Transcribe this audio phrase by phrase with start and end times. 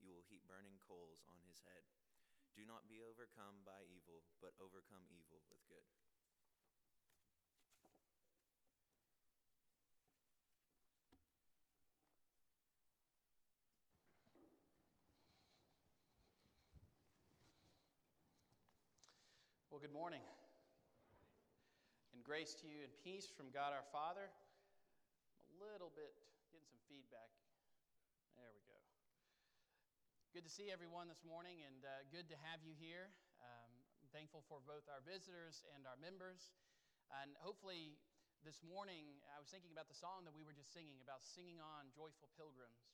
[0.00, 1.84] you will heap burning coals on his head.
[2.56, 5.84] Do not be overcome by evil, but overcome evil with good.
[19.76, 20.24] Well, good morning.
[22.16, 24.24] And grace to you and peace from God our Father.
[24.24, 26.16] I'm a little bit
[26.48, 27.28] getting some feedback.
[28.40, 28.65] There we go.
[30.36, 33.08] Good to see everyone this morning and uh, good to have you here.
[33.40, 33.72] Um,
[34.04, 36.52] I'm thankful for both our visitors and our members.
[37.08, 37.96] And hopefully,
[38.44, 41.56] this morning, I was thinking about the song that we were just singing about singing
[41.56, 42.84] on joyful pilgrims.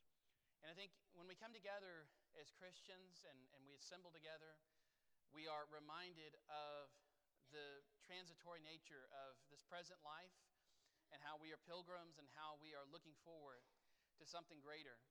[0.63, 2.07] And I think when we come together
[2.39, 4.55] as Christians and, and we assemble together,
[5.35, 6.95] we are reminded of
[7.51, 10.39] the transitory nature of this present life
[11.11, 13.67] and how we are pilgrims and how we are looking forward
[14.23, 15.03] to something greater.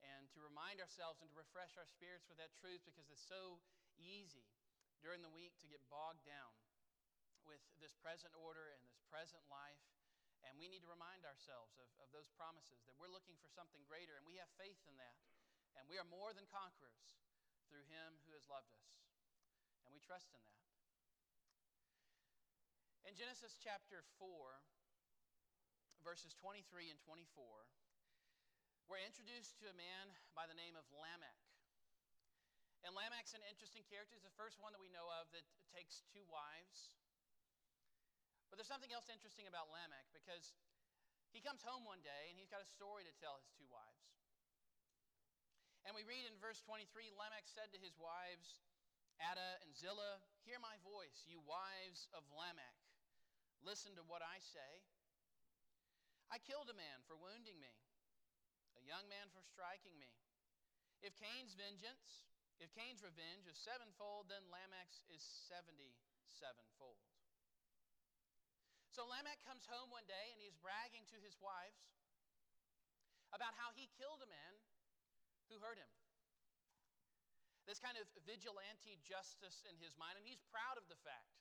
[0.00, 3.60] And to remind ourselves and to refresh our spirits with that truth because it's so
[4.00, 4.48] easy
[5.04, 6.56] during the week to get bogged down
[7.44, 9.80] with this present order and this present life.
[10.44, 13.84] And we need to remind ourselves of, of those promises that we're looking for something
[13.84, 15.20] greater and we have faith in that.
[15.76, 17.04] And we are more than conquerors
[17.68, 18.88] through Him who has loved us.
[19.84, 20.60] And we trust in that.
[23.08, 24.60] In Genesis chapter 4,
[26.04, 27.26] verses 23 and 24,
[28.90, 31.38] we're introduced to a man by the name of Lamech.
[32.82, 34.18] And Lamech's an interesting character.
[34.18, 36.98] He's the first one that we know of that takes two wives.
[38.50, 40.58] But there's something else interesting about Lamech because
[41.30, 44.10] he comes home one day and he's got a story to tell his two wives.
[45.86, 48.58] And we read in verse 23 Lamech said to his wives,
[49.22, 52.82] Adah and Zillah, hear my voice, you wives of Lamech.
[53.62, 54.82] Listen to what I say.
[56.26, 57.70] I killed a man for wounding me,
[58.80, 60.10] a young man for striking me.
[61.04, 62.28] If Cain's vengeance,
[62.60, 67.00] if Cain's revenge is sevenfold, then Lamech's is seventy sevenfold.
[68.90, 71.88] So Lamech comes home one day and he's bragging to his wives
[73.30, 74.52] about how he killed a man
[75.46, 75.88] who hurt him
[77.70, 81.38] this kind of vigilante justice in his mind, and he's proud of the fact.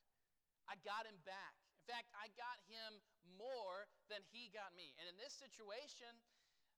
[0.70, 1.58] I got him back.
[1.82, 3.02] In fact, I got him
[3.34, 4.94] more than he got me.
[5.02, 6.22] And in this situation,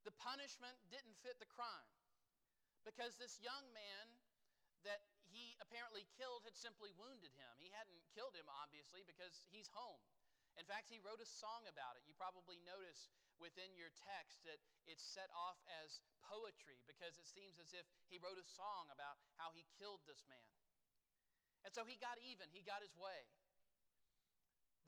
[0.04, 1.92] the punishment didn't fit the crime
[2.84, 4.06] because this young man
[4.82, 7.54] that he apparently killed had simply wounded him.
[7.62, 10.02] He hadn't killed him, obviously, because he's home.
[10.60, 12.04] In fact, he wrote a song about it.
[12.04, 13.08] You probably notice
[13.40, 18.20] within your text that it's set off as poetry because it seems as if he
[18.20, 20.52] wrote a song about how he killed this man.
[21.64, 23.30] And so he got even, he got his way.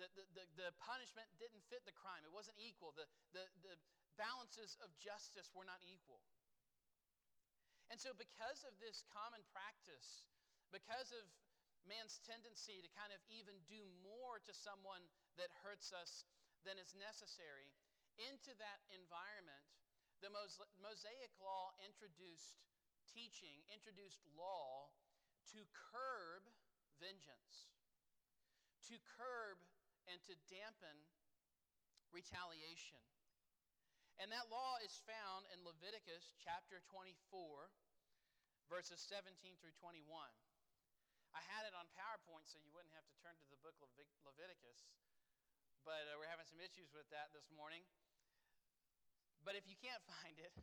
[0.02, 2.98] The, the, the, the, punishment didn't fit the crime, it wasn't equal.
[2.98, 3.78] The, the, the
[4.20, 6.22] balances of justice were not equal.
[7.92, 10.26] And so, because of this common practice,
[10.74, 11.26] because of
[11.86, 15.04] man's tendency to kind of even do more to someone
[15.38, 16.26] that hurts us
[16.64, 17.70] than is necessary,
[18.18, 19.62] into that environment,
[20.24, 20.32] the
[20.80, 22.64] Mosaic Law introduced
[23.12, 24.90] teaching, introduced law
[25.52, 26.48] to curb
[26.98, 27.70] vengeance,
[28.88, 29.60] to curb
[30.08, 30.96] and to dampen
[32.16, 33.02] retaliation.
[34.22, 37.18] And that law is found in Leviticus chapter 24,
[38.70, 40.06] verses 17 through 21.
[41.34, 44.86] I had it on PowerPoint so you wouldn't have to turn to the book Leviticus,
[45.82, 47.82] but uh, we're having some issues with that this morning.
[49.42, 50.54] But if you can't find it,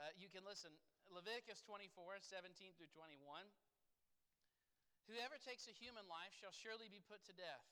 [0.00, 0.72] uh, you can listen.
[1.12, 1.92] Leviticus 24,
[2.24, 3.20] 17 through 21.
[5.12, 7.68] Whoever takes a human life shall surely be put to death.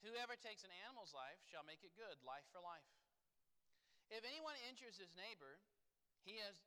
[0.00, 2.88] Whoever takes an animal's life shall make it good, life for life.
[4.10, 5.62] If anyone injures his neighbor,
[6.26, 6.58] he has,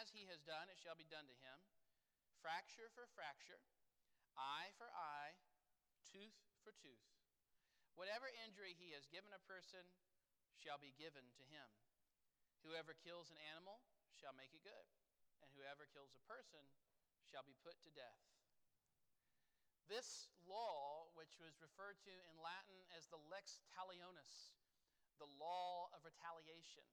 [0.00, 1.60] as he has done, it shall be done to him
[2.38, 3.58] fracture for fracture,
[4.38, 5.34] eye for eye,
[6.06, 7.06] tooth for tooth.
[7.98, 9.82] Whatever injury he has given a person
[10.54, 11.68] shall be given to him.
[12.62, 13.82] Whoever kills an animal
[14.14, 14.86] shall make it good,
[15.42, 16.62] and whoever kills a person
[17.26, 18.22] shall be put to death.
[19.90, 24.54] This law, which was referred to in Latin as the lex talionis,
[25.18, 26.86] the law of retaliation,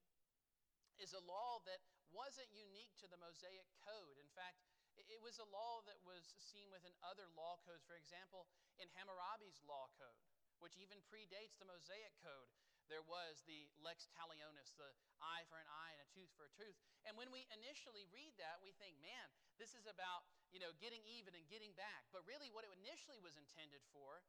[0.99, 1.81] is a law that
[2.11, 4.17] wasn't unique to the Mosaic Code.
[4.17, 4.59] In fact,
[4.95, 7.83] It was a law that was seen within other law codes.
[7.83, 8.47] For example,
[8.79, 10.23] in Hammurabi's law code,
[10.63, 12.47] which even predates the Mosaic Code,
[12.87, 14.87] there was the lex talionis, the
[15.17, 16.77] eye for an eye and a tooth for a tooth.
[17.03, 19.27] And when we initially read that, we think, man,
[19.57, 22.05] this is about, you know, getting even and getting back.
[22.13, 24.21] But really what it initially was intended for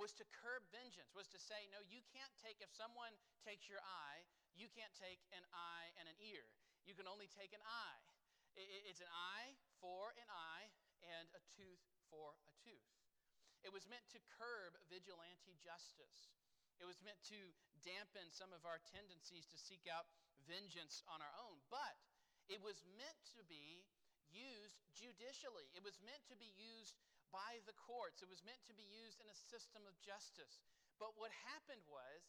[0.00, 3.12] was to curb vengeance, was to say, no, you can't take, if someone
[3.44, 4.24] takes your eye,
[4.56, 6.44] you can't take an eye and an ear.
[6.84, 8.02] You can only take an eye.
[8.56, 10.68] It's an eye for an eye
[11.00, 11.80] and a tooth
[12.12, 12.92] for a tooth.
[13.64, 16.34] It was meant to curb vigilante justice.
[16.82, 17.38] It was meant to
[17.80, 20.10] dampen some of our tendencies to seek out
[20.44, 21.62] vengeance on our own.
[21.70, 21.96] But
[22.50, 23.86] it was meant to be
[24.32, 26.96] used judicially, it was meant to be used
[27.32, 30.60] by the courts, it was meant to be used in a system of justice.
[31.00, 32.22] But what happened was,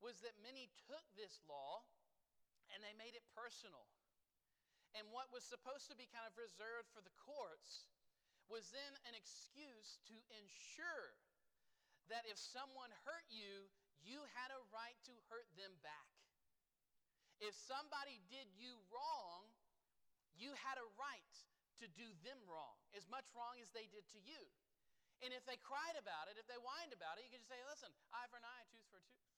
[0.00, 1.84] was that many took this law
[2.72, 3.86] and they made it personal.
[4.96, 7.88] And what was supposed to be kind of reserved for the courts
[8.48, 11.12] was then an excuse to ensure
[12.08, 13.68] that if someone hurt you,
[14.00, 16.10] you had a right to hurt them back.
[17.42, 19.50] If somebody did you wrong,
[20.38, 21.34] you had a right
[21.80, 24.40] to do them wrong, as much wrong as they did to you.
[25.24, 27.60] And if they cried about it, if they whined about it, you could just say,
[27.64, 29.32] listen, eye for an eye, tooth for a tooth.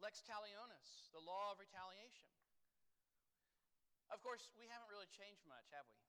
[0.00, 2.32] Lex talionis, the law of retaliation.
[4.08, 6.00] Of course, we haven't really changed much, have we?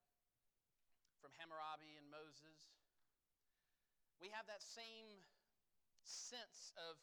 [1.19, 2.59] From Hammurabi and Moses.
[4.19, 5.23] We have that same
[6.03, 6.99] sense of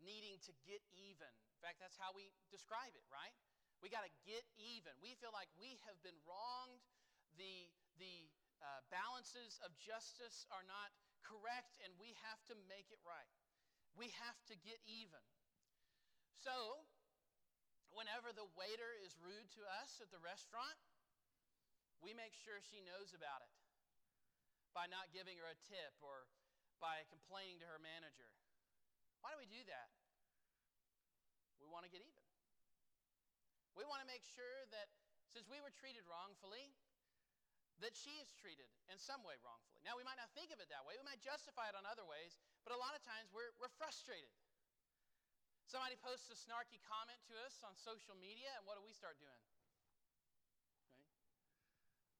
[0.00, 1.28] needing to get even.
[1.28, 3.36] In fact, that's how we describe it, right?
[3.84, 4.92] We got to get even.
[5.00, 6.84] We feel like we have been wronged.
[7.40, 8.28] The, the
[8.60, 10.92] uh, balances of justice are not
[11.24, 13.32] correct, and we have to make it right.
[13.96, 15.24] We have to get even.
[16.36, 16.84] So,
[17.96, 20.76] whenever the waiter is rude to us at the restaurant,
[22.04, 23.52] we make sure she knows about it
[24.76, 26.28] by not giving her a tip or
[26.76, 28.28] by complaining to her manager.
[29.24, 29.88] Why do we do that?
[31.60, 32.24] We want to get even.
[33.76, 34.88] We want to make sure that
[35.28, 36.72] since we were treated wrongfully,
[37.80, 39.80] that she is treated in some way wrongfully.
[39.84, 40.96] Now, we might not think of it that way.
[41.00, 44.32] We might justify it on other ways, but a lot of times we're, we're frustrated.
[45.64, 49.16] Somebody posts a snarky comment to us on social media, and what do we start
[49.22, 49.42] doing?
[50.98, 51.14] Right?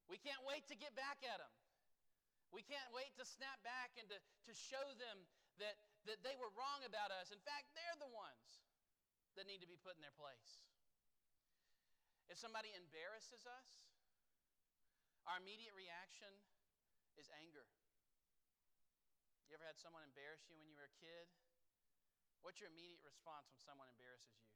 [0.07, 1.53] We can't wait to get back at them.
[2.51, 5.27] We can't wait to snap back and to, to show them
[5.63, 7.31] that, that they were wrong about us.
[7.31, 8.65] In fact, they're the ones
[9.39, 10.63] that need to be put in their place.
[12.31, 13.90] If somebody embarrasses us,
[15.31, 16.35] our immediate reaction
[17.15, 17.63] is anger.
[19.47, 21.31] You ever had someone embarrass you when you were a kid?
[22.43, 24.51] What's your immediate response when someone embarrasses you?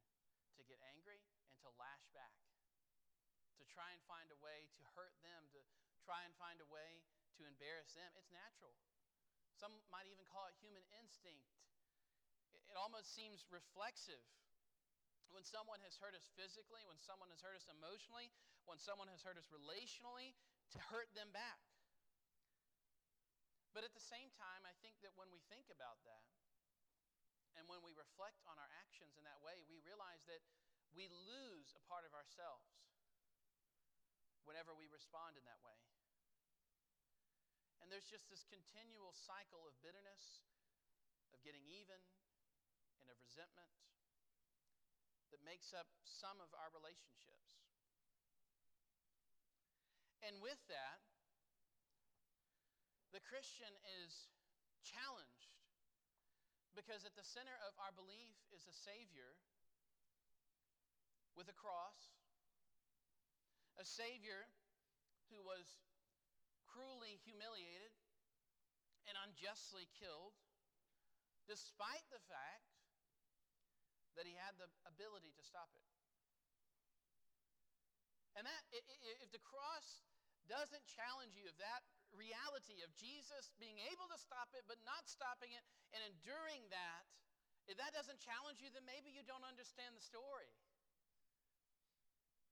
[0.58, 1.22] To get angry
[1.54, 2.34] and to lash back.
[3.62, 5.62] To try and find a way to hurt them, to
[6.02, 7.06] try and find a way
[7.38, 8.10] to embarrass them.
[8.18, 8.74] It's natural.
[9.54, 11.54] Some might even call it human instinct.
[12.66, 14.26] It almost seems reflexive.
[15.30, 18.34] When someone has hurt us physically, when someone has hurt us emotionally,
[18.66, 20.34] when someone has hurt us relationally,
[20.72, 21.60] to hurt them back.
[23.74, 26.24] But at the same time, I think that when we think about that,
[27.58, 30.42] and when we reflect on our actions in that way, we realize that
[30.94, 32.70] we lose a part of ourselves
[34.46, 35.78] whenever we respond in that way.
[37.82, 40.46] And there's just this continual cycle of bitterness,
[41.34, 41.98] of getting even,
[43.02, 43.70] and of resentment
[45.34, 47.63] that makes up some of our relationships.
[50.24, 51.04] And with that,
[53.12, 53.68] the Christian
[54.00, 54.32] is
[54.80, 55.52] challenged
[56.72, 59.36] because at the center of our belief is a Savior
[61.36, 62.16] with a cross,
[63.76, 64.48] a Savior
[65.28, 65.78] who was
[66.66, 67.92] cruelly humiliated
[69.04, 70.34] and unjustly killed,
[71.46, 72.72] despite the fact
[74.16, 75.86] that he had the ability to stop it.
[78.34, 80.02] And that, if the cross
[80.46, 81.82] doesn't challenge you, if that
[82.14, 87.04] reality of Jesus being able to stop it but not stopping it and enduring that,
[87.66, 90.52] if that doesn't challenge you, then maybe you don't understand the story.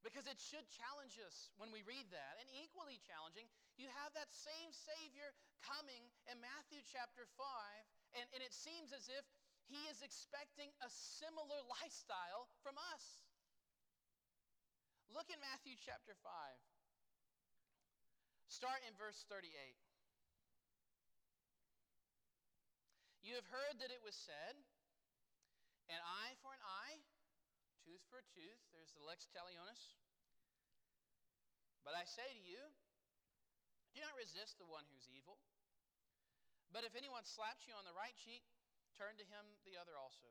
[0.00, 2.34] Because it should challenge us when we read that.
[2.42, 3.46] And equally challenging,
[3.78, 5.30] you have that same Savior
[5.62, 7.46] coming in Matthew chapter 5,
[8.18, 9.22] and, and it seems as if
[9.70, 13.22] he is expecting a similar lifestyle from us.
[15.14, 16.28] Look in Matthew chapter 5.
[18.52, 19.48] Start in verse 38.
[23.24, 24.60] You have heard that it was said,
[25.88, 27.00] an eye for an eye,
[27.80, 28.60] tooth for a tooth.
[28.76, 29.96] There's the lex talionis.
[31.80, 32.60] But I say to you,
[33.96, 35.40] Do not resist the one who's evil.
[36.76, 38.44] But if anyone slaps you on the right cheek,
[39.00, 40.28] turn to him the other also.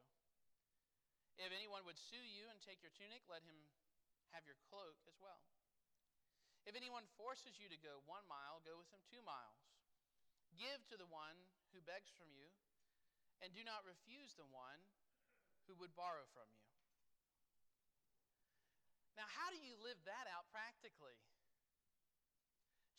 [1.42, 3.66] If anyone would sue you and take your tunic, let him
[4.30, 5.42] have your cloak as well.
[6.66, 9.62] If anyone forces you to go one mile, go with him two miles.
[10.54, 11.36] Give to the one
[11.74, 12.52] who begs from you,
[13.42, 14.82] and do not refuse the one
[15.66, 16.68] who would borrow from you.
[19.18, 21.18] Now, how do you live that out practically?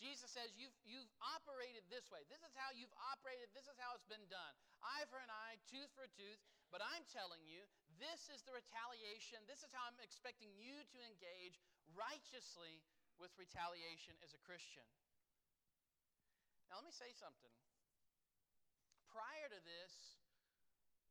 [0.03, 2.27] Jesus says, you've, you've operated this way.
[2.27, 3.55] This is how you've operated.
[3.55, 4.55] This is how it's been done.
[4.83, 6.43] Eye for an eye, tooth for a tooth.
[6.75, 7.63] But I'm telling you,
[8.03, 9.39] this is the retaliation.
[9.47, 11.63] This is how I'm expecting you to engage
[11.95, 12.83] righteously
[13.23, 14.83] with retaliation as a Christian.
[16.67, 17.55] Now, let me say something.
[19.07, 20.19] Prior to this,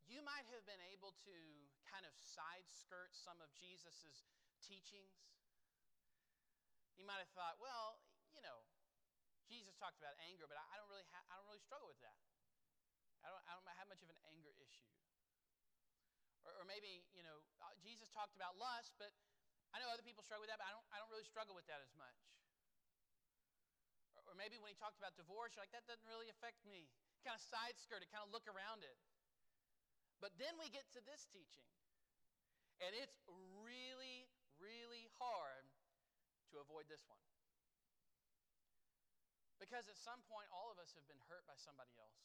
[0.03, 1.35] you might have been able to
[1.87, 4.27] kind of side skirt some of Jesus'
[4.59, 5.15] teachings.
[6.99, 8.03] You might have thought, well,
[8.35, 8.67] you know,
[9.47, 12.19] Jesus talked about anger, but I, don't really ha- I don't really struggle with that.
[13.23, 14.91] I don't, I don't have much of an anger issue.
[16.43, 19.15] Or, or maybe, you know, uh, Jesus talked about lust, but
[19.71, 21.67] I know other people struggle with that, but I don't, I don't really struggle with
[21.71, 22.19] that as much.
[24.19, 26.91] Or, or maybe when he talked about divorce, you're like, that doesn't really affect me.
[27.23, 28.99] Kind of side skirt it, kind of look around it.
[30.19, 31.65] But then we get to this teaching,
[32.77, 33.17] and it's
[33.65, 34.29] really,
[34.61, 35.65] really hard
[36.53, 37.23] to avoid this one.
[39.57, 42.21] Because at some point, all of us have been hurt by somebody else.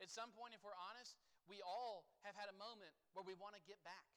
[0.00, 1.16] At some point, if we're honest,
[1.48, 4.08] we all have had a moment where we want to get back,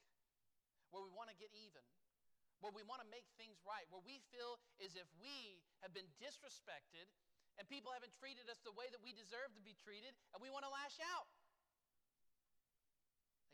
[0.95, 1.83] where we want to get even,
[2.63, 6.07] where we want to make things right, where we feel as if we have been
[6.15, 7.11] disrespected
[7.59, 10.51] and people haven't treated us the way that we deserve to be treated, and we
[10.51, 11.27] want to lash out.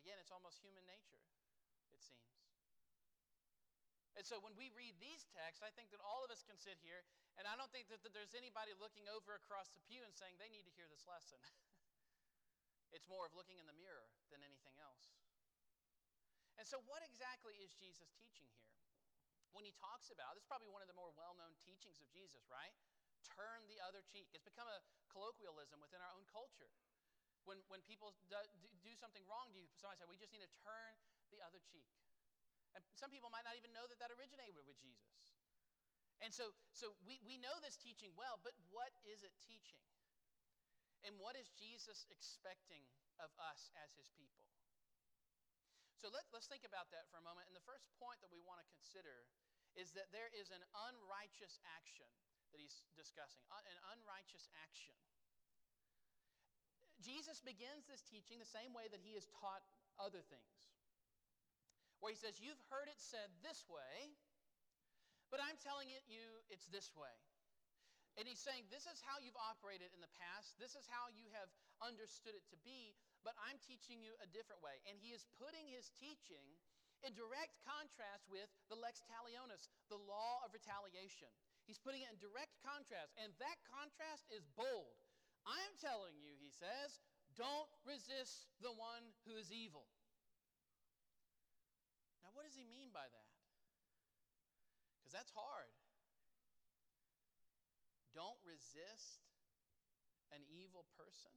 [0.01, 1.21] Again, it's almost human nature,
[1.93, 2.33] it seems.
[4.17, 6.81] And so when we read these texts, I think that all of us can sit
[6.81, 7.05] here,
[7.37, 10.41] and I don't think that, that there's anybody looking over across the pew and saying
[10.41, 11.37] they need to hear this lesson.
[12.97, 15.20] it's more of looking in the mirror than anything else.
[16.59, 18.71] And so, what exactly is Jesus teaching here?
[19.51, 22.07] When he talks about, this is probably one of the more well known teachings of
[22.11, 22.71] Jesus, right?
[23.27, 24.31] Turn the other cheek.
[24.31, 24.79] It's become a
[25.11, 26.71] colloquialism within our own culture.
[27.43, 28.37] When, when people do,
[28.85, 30.93] do something wrong to you, somebody say, we just need to turn
[31.33, 31.89] the other cheek.
[32.77, 35.11] And some people might not even know that that originated with Jesus.
[36.21, 39.81] And so, so we, we know this teaching well, but what is it teaching?
[41.01, 42.85] And what is Jesus expecting
[43.17, 44.45] of us as his people?
[46.01, 47.45] So let, let's think about that for a moment.
[47.45, 49.29] And the first point that we want to consider
[49.77, 52.09] is that there is an unrighteous action
[52.49, 54.97] that he's discussing, uh, an unrighteous action.
[56.97, 59.61] Jesus begins this teaching the same way that he has taught
[60.01, 60.73] other things
[62.01, 64.17] where he says, You've heard it said this way,
[65.29, 67.13] but I'm telling it you it's this way.
[68.17, 71.29] And he's saying, This is how you've operated in the past, this is how you
[71.37, 71.47] have
[71.79, 74.81] understood it to be, but I'm teaching you a different way.
[74.89, 76.45] And he is putting his teaching
[77.01, 81.29] in direct contrast with the lex talionis, the law of retaliation.
[81.65, 84.97] He's putting it in direct contrast, and that contrast is bold.
[85.45, 87.01] I'm telling you, he says,
[87.33, 89.89] don't resist the one who is evil.
[92.21, 93.29] Now, what does he mean by that?
[95.01, 95.73] Because that's hard.
[98.13, 99.25] Don't resist
[100.35, 101.31] an evil person.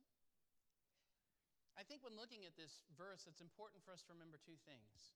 [1.75, 5.15] I think when looking at this verse, it's important for us to remember two things.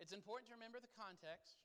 [0.00, 1.60] It's important to remember the context,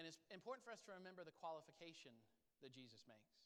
[0.00, 2.16] and it's important for us to remember the qualification
[2.64, 3.36] that Jesus makes.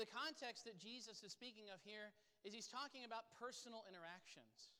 [0.00, 2.08] The context that Jesus is speaking of here
[2.40, 4.72] is he's talking about personal interactions.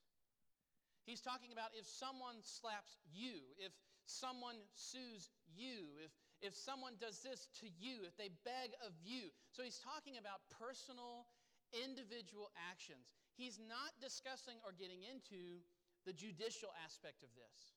[1.04, 3.76] He's talking about if someone slaps you, if
[4.08, 9.28] someone sues you, if, if someone does this to you, if they beg of you.
[9.52, 11.28] So he's talking about personal,
[11.72, 13.12] individual actions.
[13.34, 15.62] He's not discussing or getting into
[16.04, 17.76] the judicial aspect of this.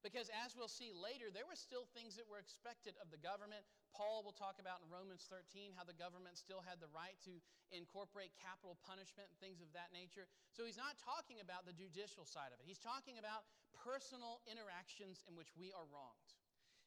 [0.00, 3.60] Because as we'll see later, there were still things that were expected of the government.
[3.92, 7.36] Paul will talk about in Romans 13 how the government still had the right to
[7.68, 10.24] incorporate capital punishment and things of that nature.
[10.56, 12.64] So he's not talking about the judicial side of it.
[12.64, 13.44] He's talking about
[13.76, 16.32] personal interactions in which we are wronged,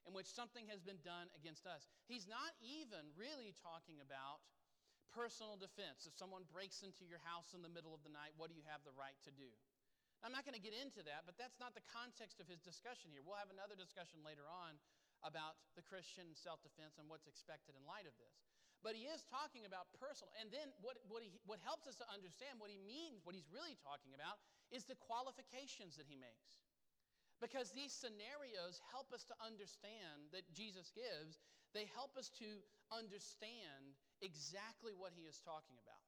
[0.09, 1.85] in which something has been done against us.
[2.09, 4.41] He's not even really talking about
[5.13, 6.09] personal defense.
[6.09, 8.65] If someone breaks into your house in the middle of the night, what do you
[8.65, 9.49] have the right to do?
[10.25, 13.11] I'm not going to get into that, but that's not the context of his discussion
[13.11, 13.21] here.
[13.21, 14.79] We'll have another discussion later on
[15.23, 18.39] about the Christian self defense and what's expected in light of this.
[18.83, 20.31] But he is talking about personal.
[20.35, 23.47] And then what, what, he, what helps us to understand what he means, what he's
[23.47, 24.43] really talking about,
[24.75, 26.59] is the qualifications that he makes.
[27.39, 31.39] Because these scenarios help us to understand that Jesus gives,
[31.71, 32.59] they help us to
[32.91, 36.01] understand exactly what he is talking about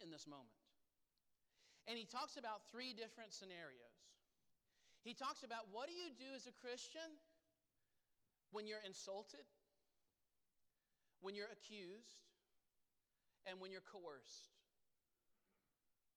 [0.00, 0.56] in this moment.
[1.84, 4.00] And he talks about three different scenarios.
[5.04, 7.20] He talks about what do you do as a Christian
[8.52, 9.44] when you're insulted,
[11.20, 12.24] when you're accused,
[13.48, 14.52] and when you're coerced.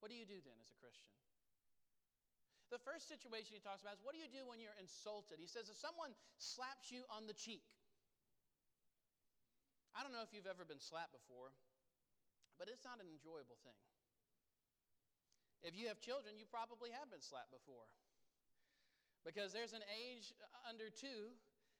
[0.03, 1.15] What do you do then as a Christian?
[2.72, 5.39] The first situation he talks about is what do you do when you're insulted?
[5.39, 7.63] He says, if someone slaps you on the cheek,
[9.93, 11.53] I don't know if you've ever been slapped before,
[12.57, 13.77] but it's not an enjoyable thing.
[15.63, 17.88] If you have children, you probably have been slapped before.
[19.23, 20.35] Because there's an age
[20.67, 21.31] under two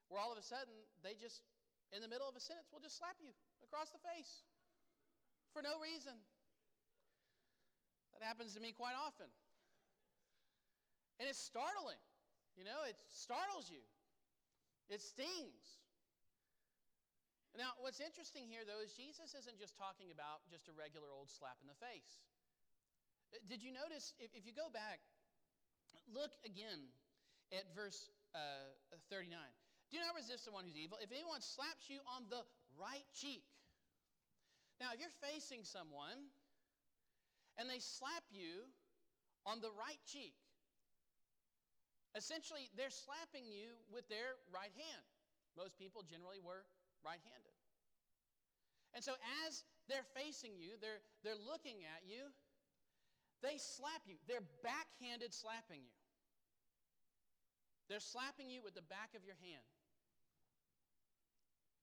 [0.08, 0.72] where all of a sudden
[1.04, 1.44] they just,
[1.92, 4.48] in the middle of a sentence, will just slap you across the face
[5.52, 6.16] for no reason.
[8.16, 9.28] That happens to me quite often.
[11.20, 12.00] And it's startling.
[12.56, 13.82] You know, it startles you,
[14.88, 15.83] it stings.
[17.54, 21.30] Now, what's interesting here, though, is Jesus isn't just talking about just a regular old
[21.30, 22.26] slap in the face.
[23.46, 25.02] Did you notice, if, if you go back,
[26.10, 26.90] look again
[27.54, 28.74] at verse uh,
[29.14, 29.38] 39.
[29.94, 30.98] Do not resist the one who's evil.
[30.98, 32.42] If anyone slaps you on the
[32.74, 33.46] right cheek.
[34.82, 36.34] Now, if you're facing someone
[37.62, 38.66] and they slap you
[39.46, 40.34] on the right cheek,
[42.18, 45.06] essentially they're slapping you with their right hand.
[45.54, 46.66] Most people generally were
[47.04, 47.56] right handed.
[48.96, 49.14] And so,
[49.46, 52.32] as they're facing you, they're, they're looking at you,
[53.44, 54.16] they slap you.
[54.30, 55.98] They're backhanded slapping you.
[57.92, 59.68] They're slapping you with the back of your hand.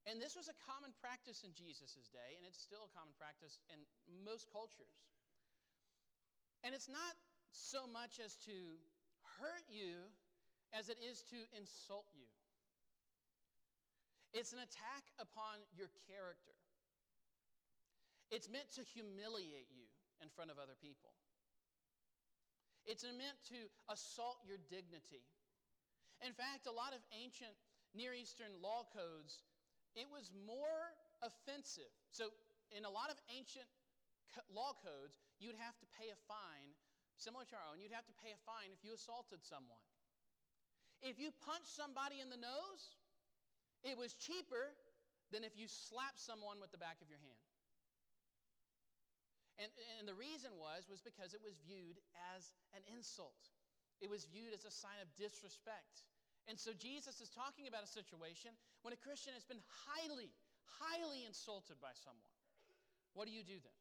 [0.09, 3.61] And this was a common practice in Jesus' day, and it's still a common practice
[3.69, 3.85] in
[4.25, 4.97] most cultures.
[6.65, 7.21] And it's not
[7.53, 8.81] so much as to
[9.37, 10.09] hurt you
[10.73, 12.27] as it is to insult you.
[14.33, 16.55] It's an attack upon your character.
[18.31, 19.91] It's meant to humiliate you
[20.23, 21.11] in front of other people.
[22.87, 23.59] It's meant to
[23.91, 25.27] assault your dignity.
[26.23, 27.53] In fact, a lot of ancient
[27.91, 29.43] Near Eastern law codes,
[29.99, 30.95] it was more
[31.27, 31.91] offensive.
[32.15, 32.31] So,
[32.71, 33.67] in a lot of ancient
[34.47, 36.71] law codes, you'd have to pay a fine,
[37.19, 39.83] similar to our own, you'd have to pay a fine if you assaulted someone.
[41.03, 42.95] If you punched somebody in the nose,
[43.85, 44.77] it was cheaper
[45.33, 47.45] than if you slapped someone with the back of your hand.
[49.61, 49.69] And,
[50.01, 52.01] and the reason was, was because it was viewed
[52.33, 53.53] as an insult.
[54.01, 56.09] It was viewed as a sign of disrespect.
[56.49, 60.33] And so Jesus is talking about a situation when a Christian has been highly,
[60.81, 62.33] highly insulted by someone.
[63.13, 63.81] What do you do then?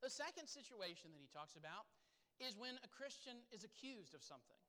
[0.00, 1.84] The second situation that he talks about
[2.40, 4.59] is when a Christian is accused of something.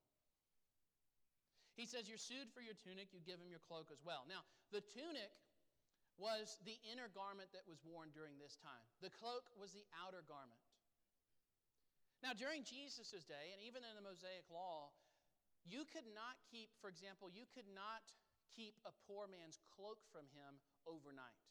[1.75, 4.27] He says, You're sued for your tunic, you give him your cloak as well.
[4.27, 5.31] Now, the tunic
[6.19, 10.21] was the inner garment that was worn during this time, the cloak was the outer
[10.27, 10.61] garment.
[12.21, 14.93] Now, during Jesus' day, and even in the Mosaic Law,
[15.65, 18.05] you could not keep, for example, you could not
[18.53, 21.41] keep a poor man's cloak from him overnight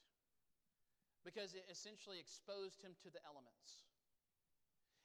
[1.26, 3.82] because it essentially exposed him to the elements.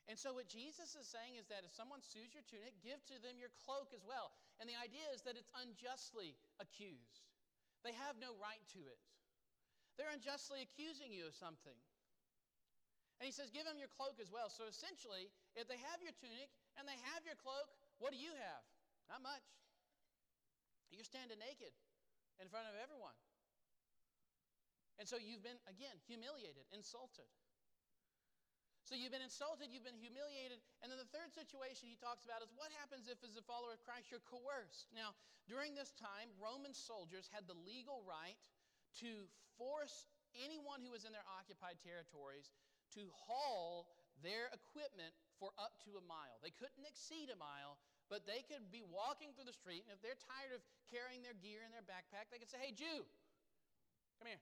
[0.05, 3.17] And so, what Jesus is saying is that if someone sues your tunic, give to
[3.25, 4.29] them your cloak as well.
[4.61, 7.25] And the idea is that it's unjustly accused,
[7.81, 9.01] they have no right to it.
[9.97, 11.75] They're unjustly accusing you of something.
[13.19, 14.51] And he says, Give them your cloak as well.
[14.51, 18.35] So essentially, if they have your tunic and they have your cloak, what do you
[18.35, 18.63] have?
[19.07, 19.45] Not much.
[20.91, 21.71] You're standing naked
[22.39, 23.15] in front of everyone.
[24.99, 27.27] And so you've been, again, humiliated, insulted.
[28.85, 30.61] So you've been insulted, you've been humiliated.
[30.85, 33.73] And then the third situation he talks about is what happens if, as a follower
[33.73, 34.93] of Christ, you're coerced.
[34.93, 35.17] Now,
[35.49, 38.37] during this time, Roman soldiers had the legal right
[39.01, 39.25] to
[39.57, 40.05] force
[40.37, 42.53] anyone who was in their occupied territories
[42.93, 43.89] to haul
[44.21, 46.37] their equipment for up to a mile.
[46.45, 49.99] They couldn't exceed a mile, but they could be walking through the street, and if
[50.05, 53.01] they're tired of carrying their gear in their backpack, they could say, Hey, Jew,
[54.21, 54.41] come here.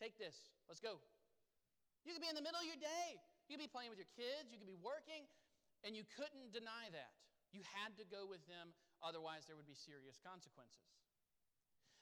[0.00, 0.50] Take this.
[0.66, 0.98] Let's go.
[2.02, 3.20] You could be in the middle of your day.
[3.46, 4.50] You could be playing with your kids.
[4.50, 5.26] You could be working,
[5.82, 7.12] and you couldn't deny that.
[7.52, 8.72] You had to go with them,
[9.04, 10.88] otherwise, there would be serious consequences.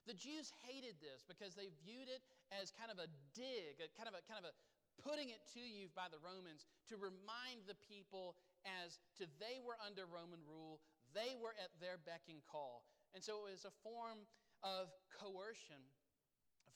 [0.09, 2.25] The Jews hated this because they viewed it
[2.55, 4.55] as kind of a dig, a kind of a kind of a
[5.01, 8.37] putting it to you by the Romans to remind the people
[8.85, 10.81] as to they were under Roman rule,
[11.17, 12.85] they were at their beck and call.
[13.17, 14.29] And so it was a form
[14.61, 15.81] of coercion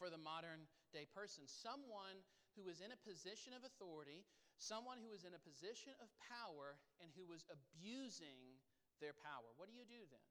[0.00, 1.44] for the modern day person.
[1.46, 2.24] Someone
[2.56, 4.24] who was in a position of authority,
[4.58, 8.58] someone who was in a position of power, and who was abusing
[9.02, 9.50] their power.
[9.58, 10.28] What do you do then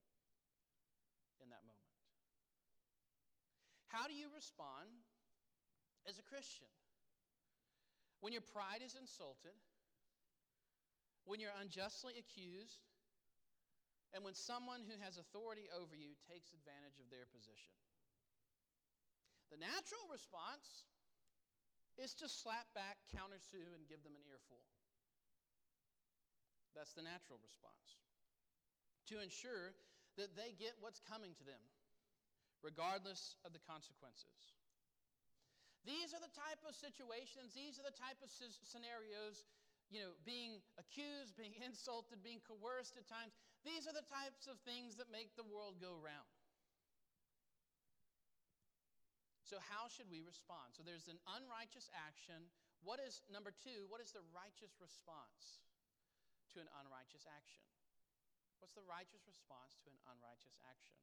[1.44, 1.94] in that moment?
[3.92, 4.90] How do you respond
[6.10, 6.72] as a Christian?
[8.24, 9.54] When your pride is insulted,
[11.28, 12.82] when you're unjustly accused,
[14.14, 17.74] and when someone who has authority over you takes advantage of their position.
[19.50, 20.86] The natural response
[21.98, 24.62] is to slap back, countersue, and give them an earful.
[26.74, 28.02] That's the natural response.
[29.14, 29.78] To ensure
[30.18, 31.62] that they get what's coming to them,
[32.66, 34.58] regardless of the consequences.
[35.84, 39.44] These are the type of situations, these are the type of scenarios,
[39.92, 43.36] you know, being accused, being insulted, being coerced at times.
[43.68, 46.30] These are the types of things that make the world go round.
[49.54, 50.74] So, how should we respond?
[50.74, 52.50] So, there's an unrighteous action.
[52.82, 55.62] What is, number two, what is the righteous response
[56.50, 57.62] to an unrighteous action?
[58.58, 60.98] What's the righteous response to an unrighteous action?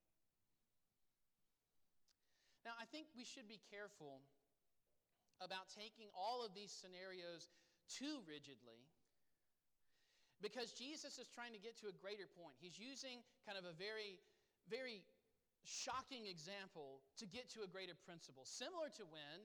[2.67, 4.19] Now, I think we should be careful
[5.39, 7.55] about taking all of these scenarios
[7.87, 8.83] too rigidly
[10.43, 12.59] because Jesus is trying to get to a greater point.
[12.59, 14.19] He's using kind of a very,
[14.67, 15.07] very
[15.65, 18.45] shocking example to get to a greater principle.
[18.45, 19.39] Similar to when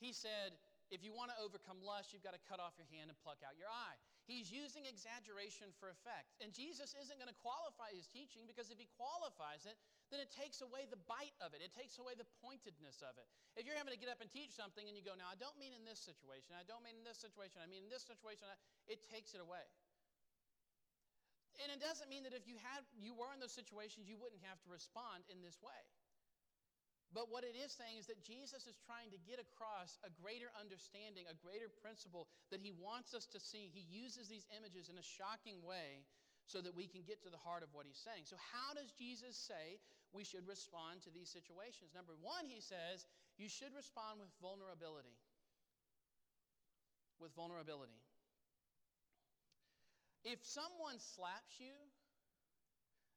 [0.00, 0.56] he said,
[0.90, 3.38] if you want to overcome lust, you've got to cut off your hand and pluck
[3.46, 3.94] out your eye.
[4.26, 6.34] He's using exaggeration for effect.
[6.42, 9.78] And Jesus isn't going to qualify his teaching because if he qualifies it,
[10.10, 11.62] then it takes away the bite of it.
[11.62, 13.26] It takes away the pointedness of it.
[13.54, 15.54] If you're having to get up and teach something and you go, now I don't
[15.58, 18.50] mean in this situation, I don't mean in this situation, I mean in this situation,
[18.90, 19.62] it takes it away.
[21.58, 24.40] And it doesn't mean that if you had you were in those situations, you wouldn't
[24.46, 25.82] have to respond in this way.
[27.10, 30.46] But what it is saying is that Jesus is trying to get across a greater
[30.54, 33.66] understanding, a greater principle that he wants us to see.
[33.66, 36.06] He uses these images in a shocking way
[36.46, 38.30] so that we can get to the heart of what he's saying.
[38.30, 39.82] So, how does Jesus say
[40.14, 41.90] we should respond to these situations?
[41.94, 45.14] Number one, he says you should respond with vulnerability.
[47.18, 47.98] With vulnerability.
[50.24, 51.72] If someone slaps you,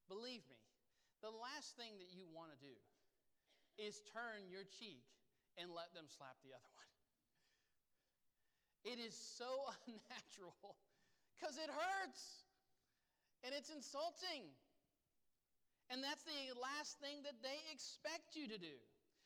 [0.08, 0.62] believe me,
[1.20, 2.76] the last thing that you want to do
[3.80, 5.04] is turn your cheek
[5.60, 6.90] and let them slap the other one.
[8.84, 9.48] It is so
[9.88, 10.76] unnatural
[11.36, 12.44] because it hurts
[13.44, 14.48] and it's insulting.
[15.92, 18.80] And that's the last thing that they expect you to do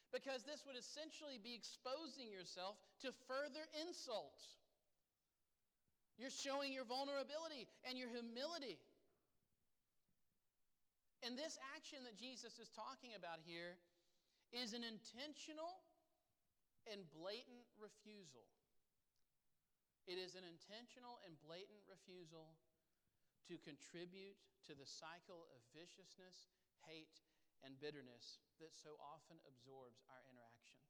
[0.10, 4.42] because this would essentially be exposing yourself to further insult.
[6.18, 8.82] You're showing your vulnerability and your humility.
[11.22, 13.78] And this action that Jesus is talking about here
[14.50, 15.82] is an intentional
[16.90, 18.50] and blatant refusal.
[20.10, 22.56] It is an intentional and blatant refusal
[23.52, 26.50] to contribute to the cycle of viciousness,
[26.88, 27.22] hate,
[27.62, 30.88] and bitterness that so often absorbs our interactions.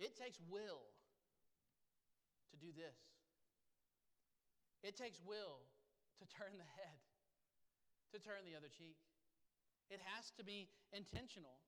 [0.00, 0.88] It takes will
[2.52, 3.15] to do this.
[4.86, 5.66] It takes will
[6.22, 7.02] to turn the head,
[8.14, 8.94] to turn the other cheek.
[9.90, 11.58] It has to be intentional.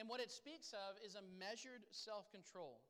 [0.00, 2.80] And what it speaks of is a measured self control.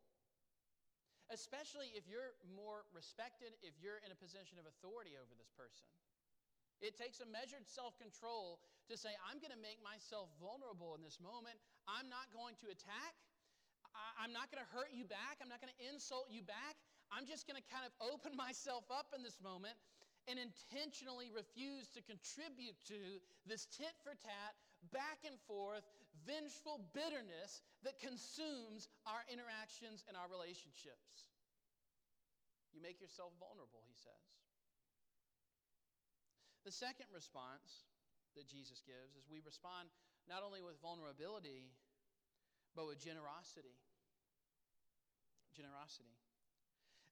[1.26, 5.90] Especially if you're more respected, if you're in a position of authority over this person.
[6.78, 11.02] It takes a measured self control to say, I'm going to make myself vulnerable in
[11.02, 11.58] this moment.
[11.90, 13.18] I'm not going to attack.
[14.18, 15.38] I'm not going to hurt you back.
[15.38, 16.78] I'm not going to insult you back.
[17.14, 19.78] I'm just going to kind of open myself up in this moment
[20.26, 24.52] and intentionally refuse to contribute to this tit for tat,
[24.90, 25.84] back and forth,
[26.24, 31.30] vengeful bitterness that consumes our interactions and our relationships.
[32.72, 34.26] You make yourself vulnerable, he says.
[36.64, 37.84] The second response
[38.34, 39.92] that Jesus gives is we respond
[40.24, 41.68] not only with vulnerability,
[42.72, 43.76] but with generosity.
[45.52, 46.23] Generosity.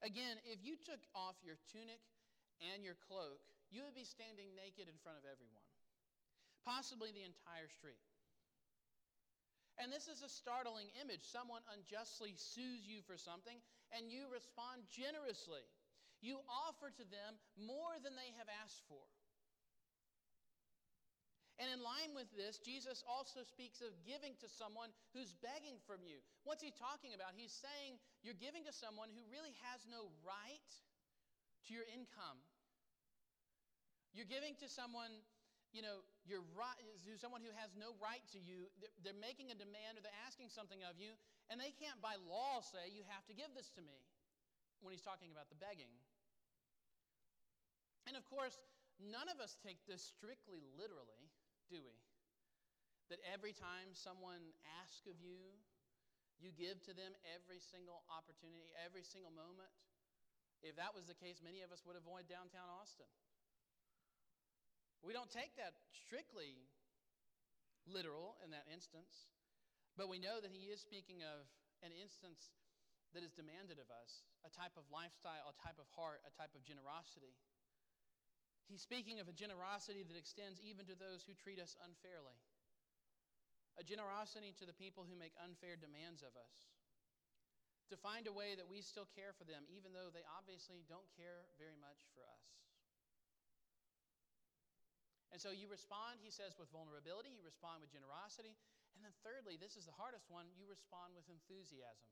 [0.02, 2.02] Again, if you took off your tunic
[2.74, 3.38] and your cloak,
[3.70, 5.64] you would be standing naked in front of everyone,
[6.66, 8.02] possibly the entire street.
[9.80, 11.24] And this is a startling image.
[11.24, 13.56] Someone unjustly sues you for something,
[13.94, 15.64] and you respond generously.
[16.20, 19.06] You offer to them more than they have asked for.
[21.60, 26.00] And in line with this, Jesus also speaks of giving to someone who's begging from
[26.00, 26.24] you.
[26.48, 27.36] What's he talking about?
[27.36, 30.70] He's saying you're giving to someone who really has no right
[31.68, 32.40] to your income.
[34.16, 35.12] You're giving to someone,
[35.76, 38.68] you know, you're right, to someone who has no right to you.
[39.04, 41.16] They're making a demand or they're asking something of you,
[41.52, 44.04] and they can't by law say, you have to give this to me
[44.80, 45.92] when he's talking about the begging.
[48.08, 48.58] And of course,
[49.02, 51.30] none of us take this strictly literally,
[51.68, 51.98] do we?
[53.10, 55.58] That every time someone asks of you,
[56.40, 59.70] you give to them every single opportunity, every single moment.
[60.62, 63.10] If that was the case, many of us would avoid downtown Austin.
[65.02, 66.70] We don't take that strictly
[67.90, 69.26] literal in that instance,
[69.98, 71.50] but we know that he is speaking of
[71.82, 72.54] an instance
[73.10, 76.54] that is demanded of us a type of lifestyle, a type of heart, a type
[76.54, 77.34] of generosity.
[78.70, 82.38] He's speaking of a generosity that extends even to those who treat us unfairly,
[83.76, 86.72] a generosity to the people who make unfair demands of us,
[87.92, 91.08] to find a way that we still care for them, even though they obviously don't
[91.12, 92.46] care very much for us.
[95.32, 98.56] And so you respond, he says, with vulnerability, you respond with generosity,
[98.96, 102.08] and then thirdly, this is the hardest one, you respond with enthusiasm.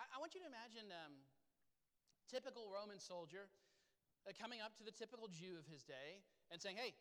[0.00, 1.12] I, I want you to imagine um,
[2.32, 3.52] typical Roman soldier
[4.24, 6.94] uh, coming up to the typical Jew of his day and saying, Hey,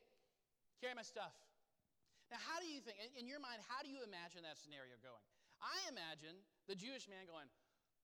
[0.81, 1.33] carry my stuff.
[2.31, 4.95] Now, how do you think, in, in your mind, how do you imagine that scenario
[5.03, 5.25] going?
[5.59, 7.51] I imagine the Jewish man going,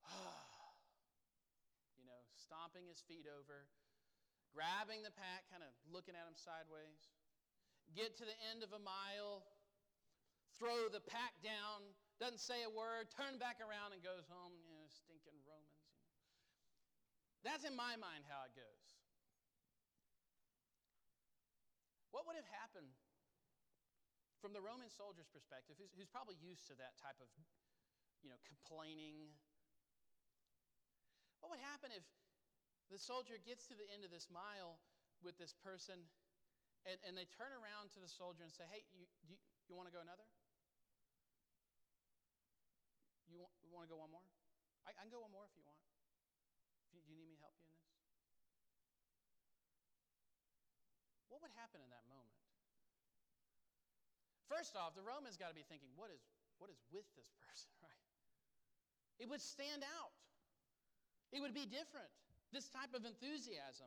[0.04, 0.12] ah,
[1.98, 3.66] you know, stomping his feet over,
[4.52, 7.08] grabbing the pack, kind of looking at him sideways,
[7.96, 9.48] get to the end of a mile,
[10.60, 11.88] throw the pack down,
[12.20, 15.80] doesn't say a word, turn back around and goes home, you know, stinking Romans.
[15.80, 16.12] You know.
[17.48, 18.97] That's in my mind how it goes.
[22.10, 22.92] What would have happened
[24.40, 27.28] from the Roman soldier's perspective, who's, who's probably used to that type of,
[28.22, 29.34] you know, complaining?
[31.42, 32.06] What would happen if
[32.88, 34.80] the soldier gets to the end of this mile
[35.20, 36.08] with this person
[36.86, 39.36] and, and they turn around to the soldier and say, Hey, you, you,
[39.68, 40.24] you want to go another?
[43.28, 44.24] You want, want to go one more?
[44.88, 45.76] I, I, can go one more if you want.
[46.88, 47.78] If you, do you need me to help you in this?
[51.38, 52.34] What would happen in that moment?
[54.50, 56.18] First off, the Romans got to be thinking, what is,
[56.58, 58.02] what is with this person, right?
[59.22, 60.10] It would stand out.
[61.30, 62.10] It would be different.
[62.50, 63.86] This type of enthusiasm.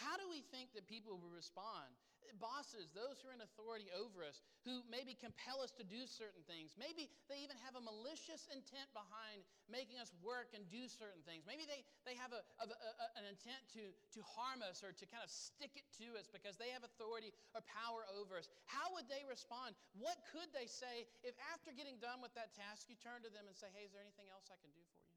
[0.00, 1.92] How do we think that people will respond
[2.38, 6.42] bosses, those who are in authority over us, who maybe compel us to do certain
[6.46, 6.74] things.
[6.78, 11.46] Maybe they even have a malicious intent behind making us work and do certain things.
[11.46, 15.04] Maybe they, they have a, a, a, an intent to, to harm us or to
[15.06, 18.46] kind of stick it to us because they have authority or power over us.
[18.66, 19.74] How would they respond?
[19.98, 23.46] What could they say if after getting done with that task, you turn to them
[23.50, 25.12] and say, hey, is there anything else I can do for you?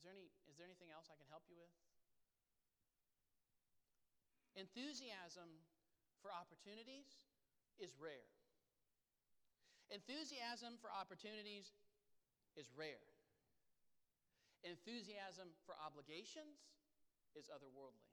[0.00, 1.68] Is there, any, is there anything else I can help you with?
[4.60, 5.48] Enthusiasm
[6.20, 7.08] for opportunities
[7.80, 8.28] is rare.
[9.88, 11.72] Enthusiasm for opportunities
[12.60, 13.08] is rare.
[14.60, 16.60] Enthusiasm for obligations
[17.32, 18.12] is otherworldly.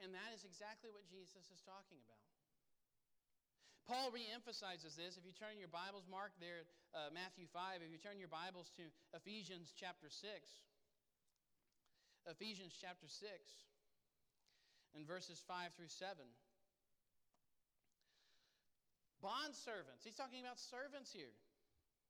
[0.00, 2.24] And that is exactly what Jesus is talking about.
[3.84, 5.20] Paul reemphasizes this.
[5.20, 6.64] If you turn your Bibles, mark there,
[6.96, 10.24] uh, Matthew 5, if you turn your Bibles to Ephesians chapter 6,
[12.24, 13.20] Ephesians chapter 6
[14.94, 16.22] and verses 5 through 7.
[19.22, 21.32] Bond servants, he's talking about servants here,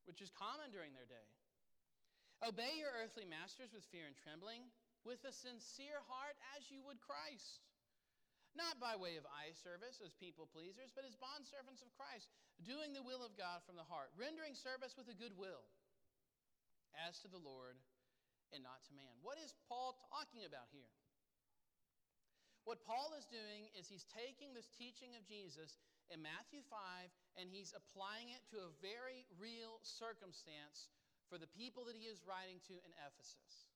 [0.05, 1.29] which is common during their day.
[2.43, 4.69] Obey your earthly masters with fear and trembling,
[5.07, 7.63] with a sincere heart as you would Christ.
[8.55, 12.31] Not by way of eye service as people pleasers, but as bondservants of Christ,
[12.63, 15.67] doing the will of God from the heart, rendering service with a good will,
[16.95, 17.79] as to the Lord
[18.55, 19.11] and not to man.
[19.23, 20.91] What is Paul talking about here?
[22.65, 25.77] What Paul is doing is he's taking this teaching of Jesus
[26.09, 30.89] in Matthew 5 and he's applying it to a very real circumstance
[31.29, 33.69] for the people that he is writing to in Ephesus.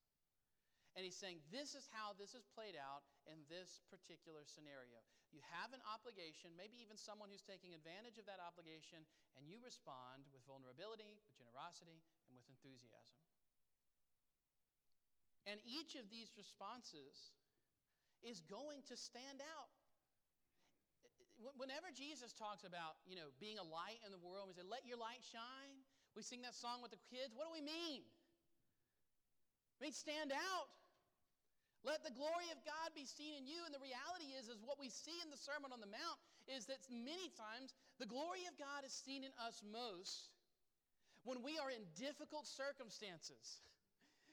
[0.97, 5.05] And he's saying, This is how this is played out in this particular scenario.
[5.29, 9.05] You have an obligation, maybe even someone who's taking advantage of that obligation,
[9.37, 13.21] and you respond with vulnerability, with generosity, and with enthusiasm.
[15.45, 17.37] And each of these responses
[18.23, 19.71] is going to stand out.
[21.55, 24.83] Whenever Jesus talks about, you know, being a light in the world, we say, let
[24.83, 25.71] your light shine.
[26.11, 27.31] We sing that song with the kids.
[27.31, 28.03] What do we mean?
[29.79, 30.67] I mean, stand out.
[31.87, 33.63] Let the glory of God be seen in you.
[33.63, 36.19] And the reality is, is what we see in the Sermon on the Mount
[36.51, 37.71] is that many times
[38.03, 40.35] the glory of God is seen in us most
[41.23, 43.63] when we are in difficult circumstances.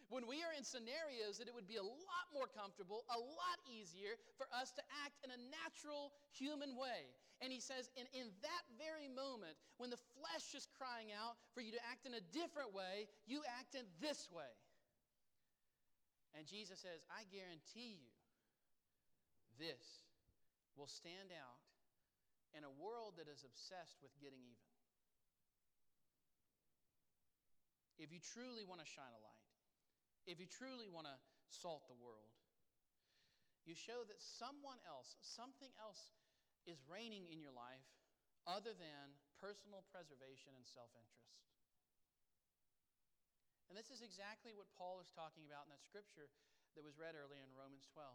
[0.09, 3.59] When we are in scenarios that it would be a lot more comfortable, a lot
[3.67, 7.11] easier for us to act in a natural human way.
[7.43, 8.07] And he says, in,
[8.41, 12.25] that very moment, when the flesh is crying out for you to act in a
[12.33, 14.49] different way, you act in this way.
[16.33, 18.13] And Jesus says, I guarantee you
[19.61, 20.07] this
[20.77, 21.61] will stand out
[22.57, 24.71] in a world that is obsessed with getting even.
[28.01, 29.36] If you truly want to shine a light,
[30.27, 31.17] if you truly want to
[31.49, 32.35] salt the world,
[33.67, 36.15] you show that someone else, something else
[36.67, 37.83] is reigning in your life
[38.47, 41.35] other than personal preservation and self interest.
[43.67, 46.31] And this is exactly what Paul is talking about in that scripture
[46.79, 48.07] that was read earlier in Romans 12.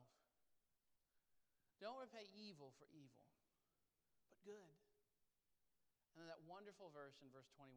[1.84, 3.28] Don't repay evil for evil,
[4.32, 4.76] but good.
[6.16, 7.76] And then that wonderful verse in verse 21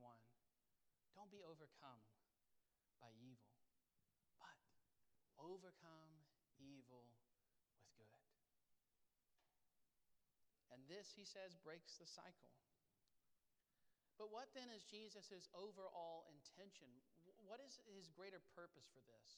[1.14, 2.02] don't be overcome
[2.98, 3.53] by evil,
[5.44, 6.12] overcome
[6.56, 7.04] evil
[7.76, 8.24] with good.
[10.72, 12.50] And this, he says, breaks the cycle.
[14.16, 16.88] But what then is Jesus' overall intention?
[17.44, 19.28] What is his greater purpose for this?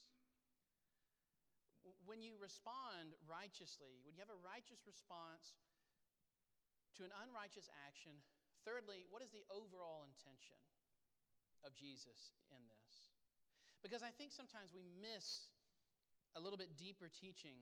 [2.04, 5.54] When you respond righteously, when you have a righteous response
[6.98, 8.12] to an unrighteous action,
[8.66, 10.58] thirdly, what is the overall intention
[11.62, 13.14] of Jesus in this?
[13.86, 15.46] Because I think sometimes we miss
[16.36, 17.56] a little bit deeper teaching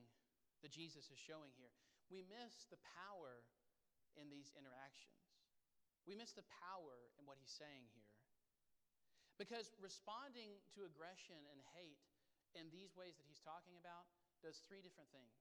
[0.60, 1.70] that Jesus is showing here.
[2.10, 3.46] We miss the power
[4.18, 5.14] in these interactions.
[6.04, 8.12] We miss the power in what he's saying here.
[9.40, 12.02] Because responding to aggression and hate
[12.54, 14.06] in these ways that he's talking about
[14.44, 15.34] does three different things.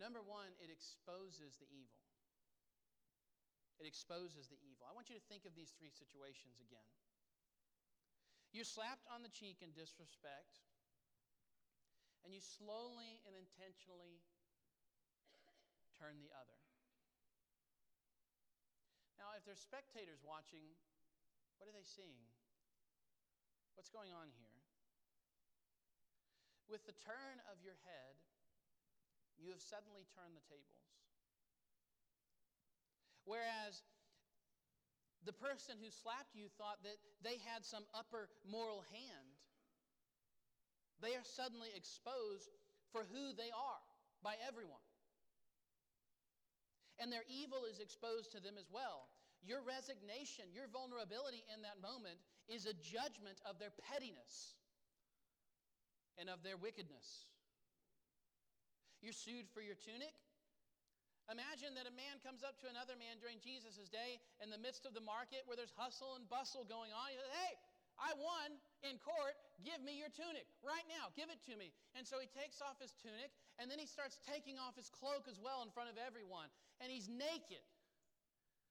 [0.00, 2.00] Number one, it exposes the evil.
[3.78, 4.88] It exposes the evil.
[4.88, 6.90] I want you to think of these three situations again.
[8.50, 10.58] You're slapped on the cheek in disrespect,
[12.24, 14.20] and you slowly and intentionally
[15.96, 16.58] turn the other.
[19.20, 20.64] Now, if there's spectators watching,
[21.60, 22.24] what are they seeing?
[23.76, 24.56] What's going on here?
[26.68, 28.16] With the turn of your head,
[29.36, 30.84] you have suddenly turned the tables.
[33.28, 33.84] Whereas
[35.24, 39.29] the person who slapped you thought that they had some upper moral hand,
[41.00, 42.48] they are suddenly exposed
[42.92, 43.82] for who they are
[44.22, 44.84] by everyone
[47.00, 49.08] and their evil is exposed to them as well.
[49.40, 54.52] Your resignation, your vulnerability in that moment is a judgment of their pettiness
[56.20, 57.24] and of their wickedness.
[59.00, 60.12] You're sued for your tunic.
[61.32, 64.84] Imagine that a man comes up to another man during Jesus' day in the midst
[64.84, 67.08] of the market where there's hustle and bustle going on.
[67.08, 67.52] He says, Hey,
[68.00, 69.36] I won in court.
[69.60, 71.12] Give me your tunic right now.
[71.12, 71.76] Give it to me.
[71.92, 73.28] And so he takes off his tunic
[73.60, 76.48] and then he starts taking off his cloak as well in front of everyone.
[76.80, 77.60] And he's naked.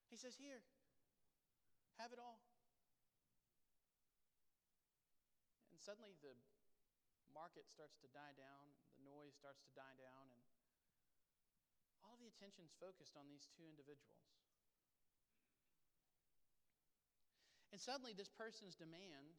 [0.10, 0.66] He says, Here,
[2.02, 2.42] have it all.
[5.70, 6.34] And suddenly the
[7.30, 8.66] market starts to die down,
[8.98, 10.42] the noise starts to die down, and
[12.02, 14.26] all the attention's focused on these two individuals.
[17.72, 19.38] And suddenly, this person's demand,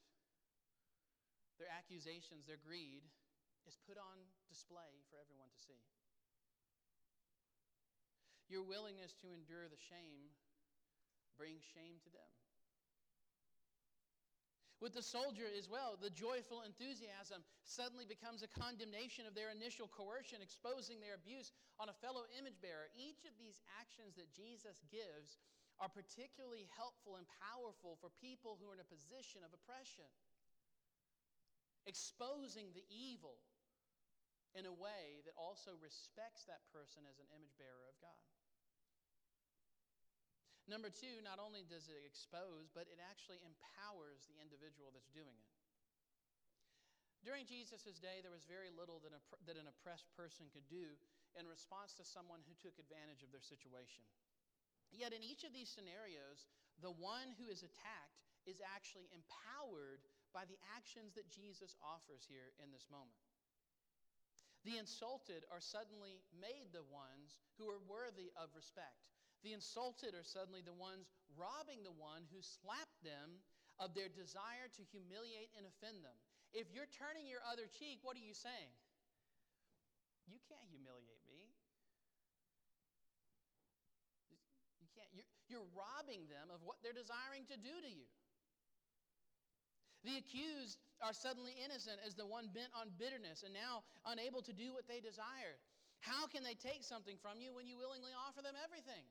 [1.58, 3.02] their accusations, their greed,
[3.66, 4.16] is put on
[4.48, 5.82] display for everyone to see.
[8.50, 10.30] Your willingness to endure the shame
[11.38, 12.32] brings shame to them.
[14.80, 19.92] With the soldier as well, the joyful enthusiasm suddenly becomes a condemnation of their initial
[19.92, 22.88] coercion, exposing their abuse on a fellow image bearer.
[22.96, 25.36] Each of these actions that Jesus gives
[25.80, 30.06] are particularly helpful and powerful for people who are in a position of oppression.
[31.88, 33.40] Exposing the evil
[34.52, 38.24] in a way that also respects that person as an image bearer of God.
[40.68, 45.34] Number two, not only does it expose, but it actually empowers the individual that's doing
[45.34, 45.54] it.
[47.26, 50.96] During Jesus' day, there was very little that, a, that an oppressed person could do
[51.36, 54.04] in response to someone who took advantage of their situation.
[54.90, 56.50] Yet in each of these scenarios,
[56.83, 60.02] the one who is attacked is actually empowered
[60.35, 63.19] by the actions that Jesus offers here in this moment.
[64.67, 69.08] The insulted are suddenly made the ones who are worthy of respect.
[69.40, 73.40] The insulted are suddenly the ones robbing the one who slapped them
[73.81, 76.12] of their desire to humiliate and offend them.
[76.52, 78.75] If you're turning your other cheek, what are you saying?
[80.29, 81.56] You can't humiliate me.
[84.94, 85.40] can't.
[85.51, 88.07] You're, robbing them of what they're desiring to do to you.
[90.07, 94.55] The accused are suddenly innocent as the one bent on bitterness and now unable to
[94.55, 95.59] do what they desired.
[96.01, 99.05] How can they take something from you when you willingly offer them everything?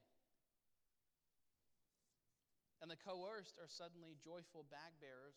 [2.82, 5.36] And the coerced are suddenly joyful bag bearers,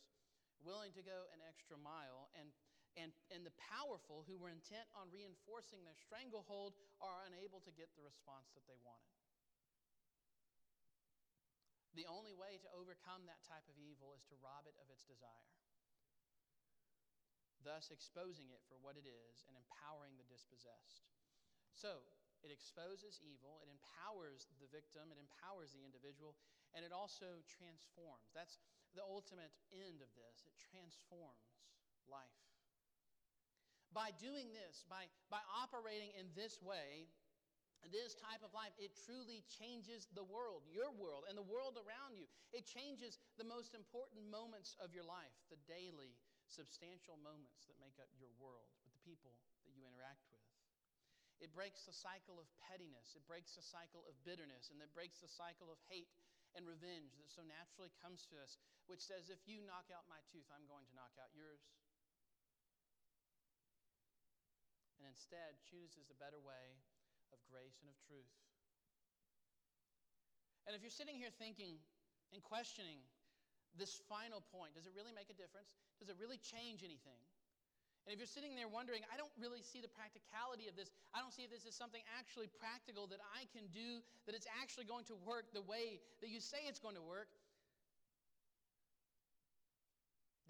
[0.62, 2.48] willing to go an extra mile and
[2.92, 7.88] And, and the powerful, who were intent on reinforcing their stranglehold, are unable to get
[7.96, 9.21] the response that they wanted.
[11.92, 15.04] The only way to overcome that type of evil is to rob it of its
[15.04, 15.52] desire,
[17.60, 21.04] thus exposing it for what it is and empowering the dispossessed.
[21.76, 22.00] So,
[22.42, 26.34] it exposes evil, it empowers the victim, it empowers the individual,
[26.74, 28.34] and it also transforms.
[28.34, 28.58] That's
[28.98, 30.42] the ultimate end of this.
[30.48, 31.54] It transforms
[32.10, 32.40] life.
[33.92, 37.12] By doing this, by, by operating in this way,
[37.90, 42.14] this type of life, it truly changes the world, your world, and the world around
[42.14, 42.30] you.
[42.54, 46.14] It changes the most important moments of your life, the daily,
[46.46, 49.34] substantial moments that make up your world with the people
[49.66, 50.44] that you interact with.
[51.42, 55.18] It breaks the cycle of pettiness, it breaks the cycle of bitterness, and it breaks
[55.18, 56.12] the cycle of hate
[56.54, 60.22] and revenge that so naturally comes to us, which says, if you knock out my
[60.30, 61.66] tooth, I'm going to knock out yours.
[65.00, 66.78] And instead chooses a better way
[67.32, 68.28] of grace and of truth.
[70.68, 71.80] And if you're sitting here thinking
[72.30, 73.02] and questioning
[73.74, 75.74] this final point, does it really make a difference?
[75.98, 77.18] Does it really change anything?
[78.04, 81.22] And if you're sitting there wondering, I don't really see the practicality of this, I
[81.22, 84.90] don't see if this is something actually practical that I can do, that it's actually
[84.90, 87.30] going to work the way that you say it's going to work,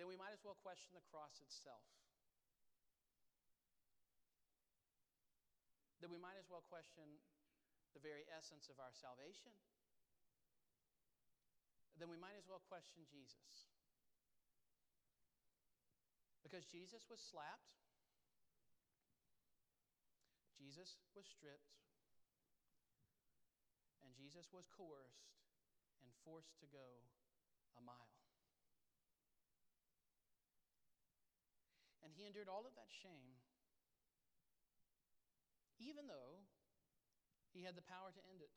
[0.00, 1.84] then we might as well question the cross itself.
[6.02, 7.06] Then we might as well question
[7.94, 9.54] the very essence of our salvation.
[11.94, 13.70] Then we might as well question Jesus.
[16.42, 17.70] Because Jesus was slapped,
[20.58, 21.78] Jesus was stripped,
[24.02, 25.38] and Jesus was coerced
[26.02, 27.06] and forced to go
[27.78, 28.18] a mile.
[32.02, 33.41] And he endured all of that shame
[35.82, 36.38] even though
[37.52, 38.54] he had the power to end it.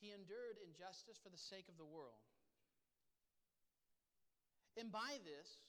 [0.00, 2.24] He endured injustice for the sake of the world.
[4.80, 5.60] And by this,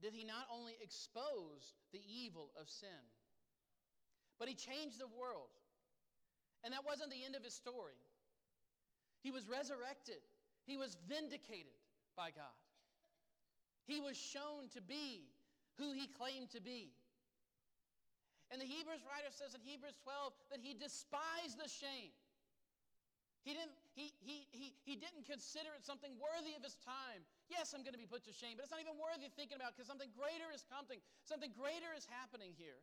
[0.00, 3.04] did he not only expose the evil of sin,
[4.38, 5.52] but he changed the world.
[6.64, 8.00] And that wasn't the end of his story.
[9.22, 10.24] He was resurrected,
[10.64, 11.76] he was vindicated
[12.16, 12.56] by God.
[13.84, 15.28] He was shown to be
[15.78, 16.90] who he claimed to be.
[18.52, 22.12] And the Hebrews writer says in Hebrews 12 that he despised the shame.
[23.48, 27.24] He didn't, he, he, he, he didn't consider it something worthy of his time.
[27.48, 29.56] Yes, I'm going to be put to shame, but it's not even worthy of thinking
[29.56, 31.00] about because something greater is coming.
[31.24, 32.78] Something greater is happening here.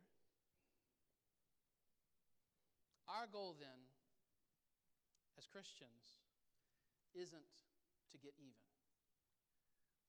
[3.06, 3.78] Our goal then,
[5.38, 6.18] as Christians,
[7.14, 7.54] isn't
[8.10, 8.66] to get even.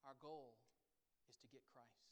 [0.09, 0.57] Our goal
[1.29, 2.11] is to get Christ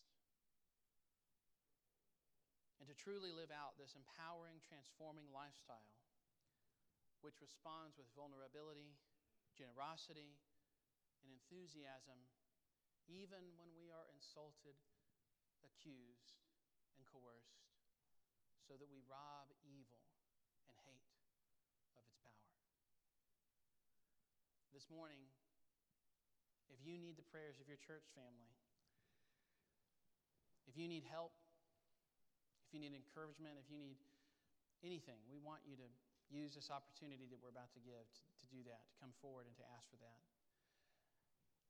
[2.79, 5.94] and to truly live out this empowering, transforming lifestyle,
[7.22, 8.98] which responds with vulnerability,
[9.54, 10.42] generosity,
[11.22, 12.18] and enthusiasm,
[13.06, 14.74] even when we are insulted,
[15.62, 16.42] accused,
[16.98, 17.70] and coerced,
[18.66, 20.02] so that we rob evil
[20.66, 21.14] and hate
[21.94, 22.50] of its power.
[24.74, 25.30] This morning,
[26.74, 28.50] if you need the prayers of your church family,
[30.66, 31.38] if you need help
[32.70, 33.98] if you need encouragement, if you need
[34.86, 35.90] anything, we want you to
[36.30, 39.50] use this opportunity that we're about to give to, to do that, to come forward
[39.50, 40.22] and to ask for that.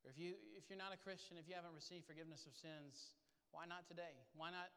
[0.04, 3.16] Or if, you, if you're not a Christian, if you haven't received forgiveness of sins,
[3.56, 4.12] why not today?
[4.36, 4.68] Why not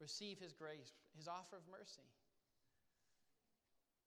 [0.00, 2.08] receive His grace, His offer of mercy?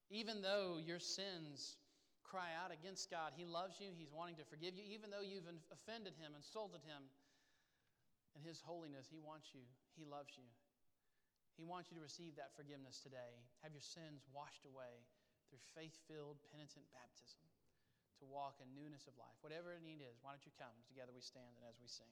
[0.09, 1.77] Even though your sins
[2.25, 4.85] cry out against God, He loves you, He's wanting to forgive you.
[4.89, 7.05] Even though you've offended Him, insulted Him,
[8.37, 9.61] in His holiness, He wants you,
[9.97, 10.45] He loves you.
[11.59, 13.43] He wants you to receive that forgiveness today.
[13.67, 15.03] Have your sins washed away
[15.51, 17.43] through faith filled, penitent baptism
[18.23, 19.35] to walk in newness of life.
[19.43, 20.71] Whatever the need is, why don't you come?
[20.87, 22.07] Together we stand and as we sing.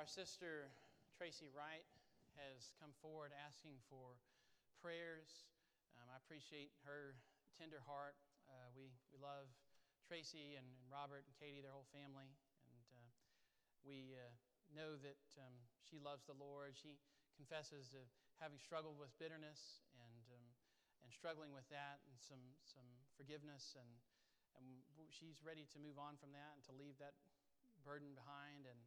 [0.00, 0.72] Our sister
[1.12, 1.84] Tracy Wright
[2.40, 4.16] has come forward asking for
[4.80, 5.44] prayers.
[5.92, 7.20] Um, I appreciate her
[7.60, 8.16] tender heart.
[8.48, 9.52] Uh, we, we love
[10.08, 12.32] Tracy and, and, Robert and Katie, their whole family,
[12.64, 13.12] and uh,
[13.84, 14.32] we uh,
[14.72, 15.52] know that um,
[15.84, 16.72] she loves the Lord.
[16.80, 16.96] She
[17.36, 18.00] confesses to
[18.40, 20.46] having struggled with bitterness and, um,
[21.04, 22.88] and struggling with that and some, some
[23.20, 23.92] forgiveness, and,
[24.56, 24.64] and
[25.12, 27.20] she's ready to move on from that and to leave that
[27.84, 28.64] burden behind.
[28.64, 28.80] And,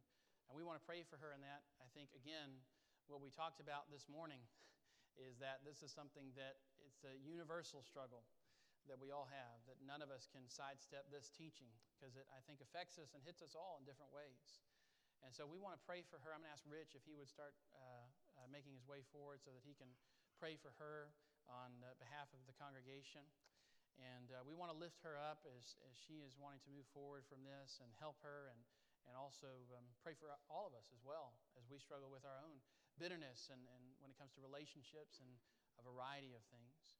[0.48, 1.64] and we want to pray for her in that.
[1.80, 2.60] I think, again,
[3.08, 4.40] what we talked about this morning
[5.28, 8.24] is that this is something that it's a universal struggle
[8.84, 12.44] that we all have, that none of us can sidestep this teaching because it, I
[12.44, 14.60] think, affects us and hits us all in different ways.
[15.24, 16.36] And so we want to pray for her.
[16.36, 18.04] I'm going to ask Rich if he would start uh,
[18.36, 19.88] uh, making his way forward so that he can
[20.36, 21.16] pray for her
[21.48, 23.24] on behalf of the congregation.
[23.96, 26.84] And uh, we want to lift her up as, as she is wanting to move
[26.92, 28.60] forward from this and help her and,
[29.06, 32.40] and also um, pray for all of us as well as we struggle with our
[32.44, 32.60] own
[32.96, 35.30] bitterness and, and when it comes to relationships and
[35.78, 36.94] a variety of things.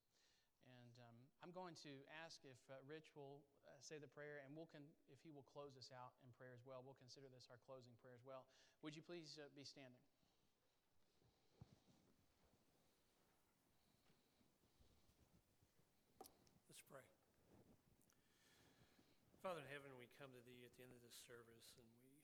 [0.65, 1.93] And um, I'm going to
[2.25, 5.45] ask if uh, Rich will uh, say the prayer, and we'll con- if he will
[5.53, 6.81] close us out in prayer as well.
[6.81, 8.49] We'll consider this our closing prayer as well.
[8.81, 10.01] Would you please uh, be standing?
[16.65, 17.05] Let's pray.
[19.45, 22.15] Father in heaven, come to Thee at the end of this service, and we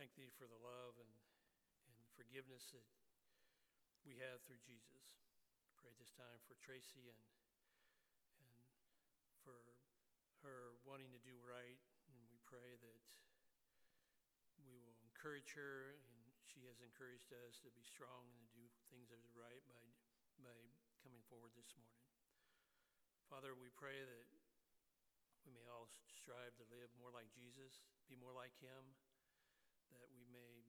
[0.00, 1.12] thank Thee for the love and
[1.86, 2.88] and forgiveness that
[4.02, 5.04] we have through Jesus.
[5.76, 7.20] Pray this time for Tracy and
[8.40, 8.56] and
[9.44, 9.60] for
[10.40, 13.02] her wanting to do right, and we pray that
[14.64, 18.64] we will encourage her, and she has encouraged us to be strong and to do
[18.88, 19.84] things that are right by
[20.40, 20.58] by
[21.04, 22.08] coming forward this morning.
[23.28, 24.26] Father, we pray that
[25.46, 27.78] we may all strive to live more like Jesus,
[28.10, 28.98] be more like Him,
[29.94, 30.66] that we may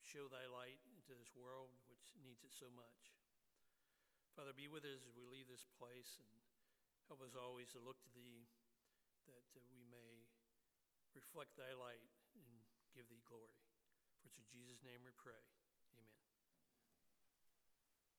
[0.00, 3.12] show thy light into this world, which needs it so much.
[4.32, 6.32] Father, be with us as we leave this place and
[7.06, 8.48] help us always to look to thee
[9.28, 10.24] that uh, we may
[11.12, 12.08] reflect thy light
[12.40, 12.64] and
[12.96, 13.60] give thee glory.
[14.20, 15.44] For it's in Jesus' name we pray.